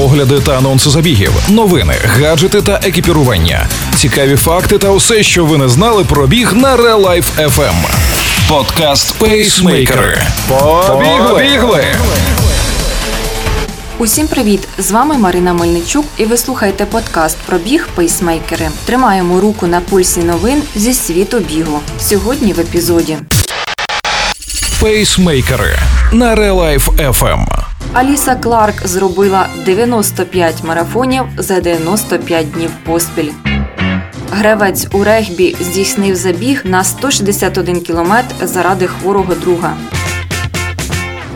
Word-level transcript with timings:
огляди 0.00 0.40
та 0.40 0.58
анонси 0.58 0.90
забігів, 0.90 1.32
новини, 1.48 1.94
гаджети 2.04 2.62
та 2.62 2.80
екіпірування, 2.84 3.66
цікаві 3.96 4.36
факти 4.36 4.78
та 4.78 4.90
усе, 4.90 5.22
що 5.22 5.44
ви 5.44 5.58
не 5.58 5.68
знали 5.68 6.04
про 6.04 6.26
біг 6.26 6.52
на 6.54 6.76
Real 6.76 7.06
Life 7.06 7.48
FM. 7.48 7.74
Подкаст 8.48 9.14
Пейсмейкери. 9.18 10.22
Побігли! 10.48 11.84
Усім 13.98 14.28
привіт! 14.28 14.68
З 14.78 14.90
вами 14.90 15.18
Марина 15.18 15.52
Мельничук, 15.52 16.04
і 16.16 16.24
ви 16.24 16.36
слухаєте 16.36 16.84
подкаст 16.84 17.36
про 17.46 17.58
біг 17.58 17.88
пейсмейкери. 17.94 18.68
Тримаємо 18.84 19.40
руку 19.40 19.66
на 19.66 19.80
пульсі 19.80 20.20
новин 20.20 20.62
зі 20.74 20.94
світу 20.94 21.38
бігу. 21.38 21.80
Сьогодні 22.00 22.52
в 22.52 22.60
епізоді. 22.60 23.16
Пейсмейкери 24.80 25.78
на 26.12 26.36
Real 26.36 26.54
Life 26.54 27.12
FM. 27.12 27.59
Аліса 27.92 28.34
Кларк 28.34 28.86
зробила 28.86 29.46
95 29.64 30.64
марафонів 30.64 31.22
за 31.36 31.60
95 31.60 32.50
днів 32.52 32.70
поспіль. 32.84 33.30
Гревець 34.32 34.88
у 34.92 35.04
регбі 35.04 35.56
здійснив 35.60 36.16
забіг 36.16 36.60
на 36.64 36.84
161 36.84 37.80
кілометр 37.80 38.46
заради 38.46 38.86
хворого 38.86 39.34
друга. 39.34 39.76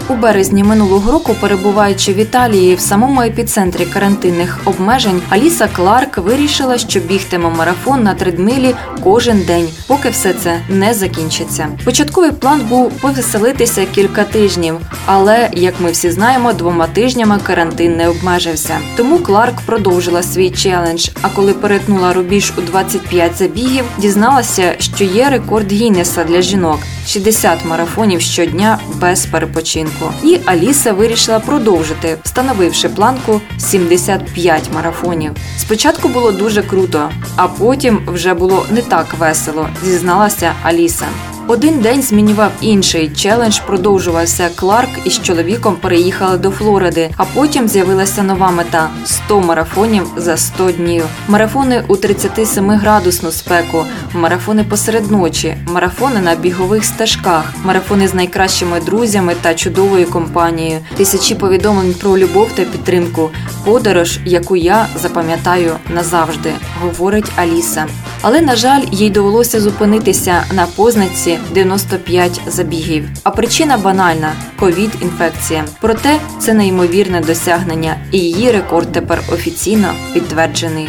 У 0.08 0.14
березні 0.14 0.64
минулого 0.64 1.12
року, 1.12 1.36
перебуваючи 1.40 2.12
в 2.12 2.16
Італії 2.16 2.74
в 2.74 2.80
самому 2.80 3.20
епіцентрі 3.20 3.84
карантинних 3.86 4.60
обмежень, 4.64 5.22
Аліса 5.28 5.68
Кларк 5.72 6.18
вирішила, 6.18 6.78
що 6.78 7.00
бігтиме 7.00 7.50
марафон 7.50 8.02
на 8.02 8.14
тридмилі 8.14 8.74
кожен 9.04 9.40
день, 9.46 9.68
поки 9.86 10.08
все 10.08 10.32
це 10.32 10.60
не 10.68 10.94
закінчиться. 10.94 11.68
Початковий 11.84 12.30
план 12.30 12.60
був 12.60 12.92
повеселитися 12.92 13.86
кілька 13.94 14.24
тижнів, 14.24 14.76
але 15.06 15.48
як 15.52 15.74
ми 15.80 15.90
всі 15.90 16.10
знаємо, 16.10 16.52
двома 16.52 16.86
тижнями 16.86 17.38
карантин 17.42 17.96
не 17.96 18.08
обмежився. 18.08 18.78
Тому 18.96 19.18
Кларк 19.18 19.60
продовжила 19.66 20.22
свій 20.22 20.50
челендж. 20.50 21.08
А 21.22 21.28
коли 21.28 21.52
перетнула 21.52 22.12
рубіж 22.12 22.52
у 22.58 22.60
25 22.60 23.36
забігів, 23.36 23.84
дізналася, 23.98 24.74
що 24.78 25.04
є 25.04 25.30
рекорд 25.30 25.72
Гіннеса 25.72 26.24
для 26.24 26.42
жінок 26.42 26.78
60 27.06 27.64
марафонів 27.64 28.20
щодня 28.20 28.78
без 28.94 29.26
перепочинку. 29.26 30.12
І 30.24 30.38
Аліса 30.44 30.92
вирішила 30.92 31.40
продовжити, 31.40 32.18
встановивши 32.24 32.88
планку 32.88 33.40
75 33.58 34.62
марафонів. 34.74 35.32
Спочатку 35.58 36.08
було 36.08 36.32
дуже 36.32 36.62
круто, 36.62 37.10
а 37.36 37.48
потім 37.48 38.00
вже 38.06 38.34
було 38.34 38.66
не 38.70 38.82
так 38.82 39.14
весело, 39.18 39.68
зізналася 39.84 40.52
Аліса. 40.62 41.06
Один 41.48 41.80
день 41.80 42.02
змінював 42.02 42.52
інший. 42.60 43.10
Челендж 43.16 43.58
продовжувався. 43.58 44.48
Кларк 44.56 44.88
із 45.04 45.22
чоловіком 45.22 45.76
переїхали 45.76 46.38
до 46.38 46.50
Флориди, 46.50 47.10
а 47.16 47.24
потім 47.24 47.68
з'явилася 47.68 48.22
нова 48.22 48.50
мета 48.50 48.90
100 49.04 49.40
марафонів 49.40 50.06
за 50.16 50.36
100 50.36 50.70
днів. 50.70 51.04
Марафони 51.28 51.84
у 51.88 51.96
37 51.96 52.70
градусну 52.70 53.30
спеку, 53.30 53.84
марафони 54.14 54.64
посеред 54.64 55.10
ночі, 55.10 55.56
марафони 55.66 56.20
на 56.20 56.34
бігових 56.34 56.84
стежках, 56.84 57.54
марафони 57.64 58.08
з 58.08 58.14
найкращими 58.14 58.80
друзями 58.80 59.34
та 59.40 59.54
чудовою 59.54 60.06
компанією, 60.06 60.78
тисячі 60.96 61.34
повідомлень 61.34 61.94
про 61.94 62.18
любов 62.18 62.48
та 62.54 62.62
підтримку, 62.62 63.30
подорож, 63.64 64.18
яку 64.24 64.56
я 64.56 64.86
запам'ятаю 65.02 65.72
назавжди, 65.94 66.52
говорить 66.82 67.32
Аліса. 67.36 67.86
Але 68.22 68.40
на 68.40 68.56
жаль, 68.56 68.82
їй 68.90 69.10
довелося 69.10 69.60
зупинитися 69.60 70.44
на 70.52 70.66
позначці. 70.66 71.33
95 71.54 72.40
забігів. 72.46 73.08
А 73.22 73.30
причина 73.30 73.78
банальна 73.78 74.32
ковід-інфекція. 74.58 75.64
Проте 75.80 76.20
це 76.38 76.54
неймовірне 76.54 77.20
досягнення, 77.20 77.96
і 78.12 78.18
її 78.18 78.50
рекорд 78.50 78.92
тепер 78.92 79.20
офіційно 79.32 79.94
підтверджений. 80.14 80.88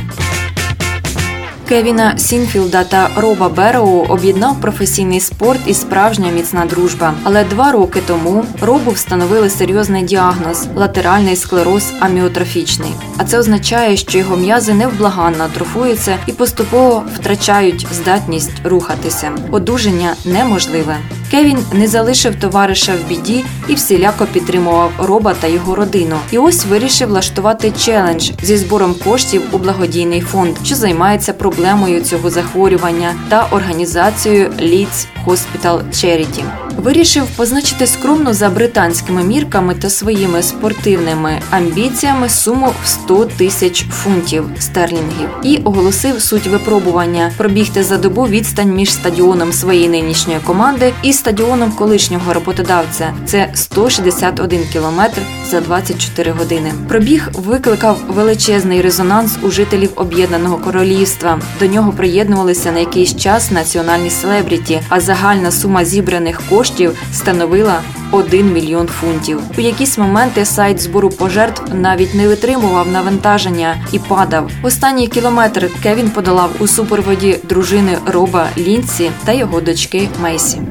Кевіна 1.75 2.18
Сінфілда 2.18 2.84
та 2.84 3.09
Роба 3.16 3.50
Бероу 3.50 4.06
об'єднав 4.09 4.62
професійний 4.62 5.19
спорт 5.19 5.59
і 5.66 5.74
справжня 5.74 6.31
міцна 6.31 6.66
дружба. 6.66 7.13
Але 7.24 7.44
два 7.44 7.72
роки 7.72 8.02
тому 8.08 8.46
Робу 8.62 8.91
встановили 8.91 9.50
серйозний 9.50 10.03
діагноз 10.03 10.68
латеральний 10.75 11.35
склероз 11.35 11.94
аміотрофічний. 12.00 12.91
А 13.18 13.24
це 13.24 13.40
означає, 13.40 13.97
що 13.97 14.18
його 14.18 14.38
м'язи 14.38 14.74
невблаганно 14.74 15.44
атрофуються 15.44 16.18
і 16.28 16.31
поступово 16.31 17.03
втрачають 17.16 17.88
здатність 17.91 18.53
рухатися. 18.64 19.31
Одужання 19.52 20.16
неможливе. 20.25 20.97
Кевін 21.31 21.58
не 21.74 21.88
залишив 21.88 22.36
товариша 22.36 22.94
в 22.96 23.09
біді 23.09 23.46
і 23.68 23.74
всіляко 23.74 24.25
підтримував 24.34 24.91
Роба 24.97 25.34
та 25.34 25.47
його 25.47 25.75
родину. 25.75 26.16
І 26.31 26.38
ось 26.38 26.66
вирішив 26.66 27.09
влаштувати 27.09 27.72
челендж 27.72 28.31
зі 28.41 28.58
збором 28.58 28.96
коштів 29.03 29.41
у 29.52 29.58
благодійний 29.58 30.22
фонд, 30.22 30.56
що 30.64 30.75
займається 30.75 31.34
проблемою 31.34 32.02
цього 32.02 32.30
захворювання 32.30 33.14
та 33.30 33.47
організацією 33.52 34.50
Leeds 34.50 35.08
Hospital 35.25 35.84
Charity. 35.91 36.44
Вирішив 36.78 37.25
позначити 37.36 37.88
скромно 37.88 38.34
за 38.34 38.50
британськими 38.50 39.24
мірками 39.24 39.75
та 39.75 39.90
своїми 39.90 40.44
спортивними 40.44 41.40
амбіціями 41.52 42.30
суму 42.30 42.74
в 42.84 42.88
100 42.88 43.25
тисяч 43.25 43.85
фунтів 43.91 44.44
стерлінгів 44.59 45.30
і 45.44 45.58
оголосив 45.58 46.22
суть 46.22 46.47
випробування 46.47 47.31
пробігти 47.38 47.84
за 47.84 47.97
добу 47.97 48.28
відстань 48.28 48.75
між 48.75 48.94
стадіоном 48.94 49.53
своєї 49.53 49.90
нинішньої 49.90 50.40
команди 50.40 50.94
і 51.03 51.14
стадіоном 51.14 51.72
колишнього 51.72 52.34
роботодавця. 52.34 53.14
Це 53.25 53.50
161 53.53 54.62
кілометр 54.74 55.22
за 55.50 55.62
24 55.62 56.31
години. 56.31 56.74
Пробіг 56.88 57.30
викликав 57.34 58.00
величезний 58.08 58.81
резонанс 58.81 59.38
у 59.41 59.52
жителів 59.52 59.90
Об'єднаного 59.96 60.58
Королівства. 60.58 61.40
До 61.59 61.66
нього 61.66 61.91
приєднувалися 61.91 62.72
на 62.72 62.80
якийсь 62.80 63.16
час 63.16 63.52
національні 63.52 64.09
селебріті, 64.09 64.81
а 64.90 65.00
загальна 65.16 65.52
сума 65.52 65.86
зібраних 65.86 66.42
коштів 66.50 66.98
становила 67.14 67.81
1 68.12 68.53
мільйон 68.53 68.88
фунтів. 68.88 69.40
У 69.58 69.62
якісь 69.62 69.98
моменти 69.98 70.46
сайт 70.46 70.81
збору 70.81 71.09
пожертв 71.09 71.76
навіть 71.76 72.16
не 72.16 72.28
витримував 72.28 72.88
навантаження 72.92 73.76
і 73.92 74.00
падав. 74.00 74.52
Останній 74.64 75.08
кілометр 75.08 75.70
Кевін 75.84 76.09
подолав 76.09 76.50
у 76.59 76.68
супроводі 76.68 77.40
дружини 77.44 77.98
Роба 78.06 78.48
Лінсі 78.58 79.12
та 79.26 79.31
його 79.31 79.62
дочки 79.62 80.09
Мейсі. 80.22 80.62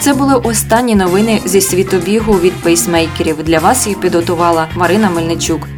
Це 0.00 0.14
були 0.14 0.34
останні 0.34 0.94
новини 0.94 1.40
зі 1.44 1.60
світу 1.60 1.96
бігу 1.96 2.32
від 2.32 2.52
пейсмейкерів. 2.52 3.42
Для 3.44 3.58
вас 3.58 3.86
їх 3.86 4.00
підготувала 4.00 4.66
Марина 4.74 5.10
Мельничук. 5.10 5.68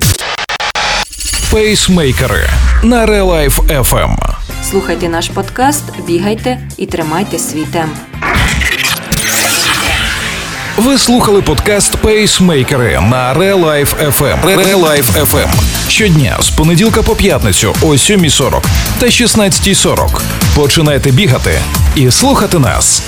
Пейсмейкери 1.51 2.49
на 2.83 3.07
Life 3.07 3.83
FM. 3.83 4.40
Слухайте 4.63 5.09
наш 5.09 5.29
подкаст, 5.29 5.85
бігайте 6.07 6.59
і 6.77 6.87
тримайте 6.87 7.39
свій 7.39 7.65
темп. 7.65 7.93
Ви 10.77 10.99
слухали 10.99 11.43
подкаст 11.43 11.97
Пейсмейкери 11.97 13.01
на 13.01 13.35
Life 13.35 14.19
FM. 14.19 14.45
Life 14.75 15.25
FM. 15.25 15.49
Щодня 15.89 16.37
з 16.41 16.51
понеділка 16.51 17.03
по 17.03 17.17
п'ятницю 17.17 17.75
о 17.83 17.87
7.40 17.87 18.63
та 18.99 19.07
16.40. 19.07 20.21
Починайте 20.57 21.11
бігати 21.11 21.61
і 21.97 22.11
слухати 22.11 22.59
нас. 22.59 23.03